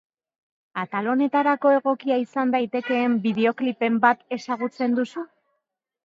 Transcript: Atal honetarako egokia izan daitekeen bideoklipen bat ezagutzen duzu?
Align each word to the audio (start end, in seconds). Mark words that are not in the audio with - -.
Atal 0.83 1.09
honetarako 1.09 1.73
egokia 1.73 2.17
izan 2.21 2.53
daitekeen 2.55 3.17
bideoklipen 3.25 3.99
bat 4.07 4.23
ezagutzen 4.39 4.97
duzu? 5.01 5.25